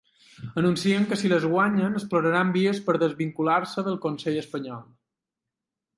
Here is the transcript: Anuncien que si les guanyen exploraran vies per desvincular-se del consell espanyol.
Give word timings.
Anuncien 0.61 1.03
que 1.11 1.17
si 1.23 1.29
les 1.33 1.45
guanyen 1.51 1.99
exploraran 1.99 2.55
vies 2.57 2.81
per 2.89 2.97
desvincular-se 3.05 3.87
del 3.89 4.03
consell 4.07 4.41
espanyol. 4.45 4.85